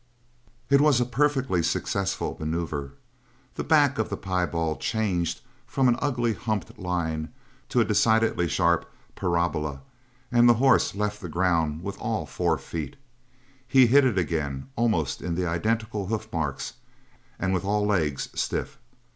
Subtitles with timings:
[0.71, 2.93] It was a perfectly successful maneuvre.
[3.53, 7.29] The back of the piebald changed from an ugly humped line
[7.69, 9.81] to a decidedly sharp parabola
[10.31, 12.95] and the horse left the ground with all four feet.
[13.67, 16.73] He hit it again, almost in the identical hoof marks,
[17.37, 18.79] and with all legs stiff.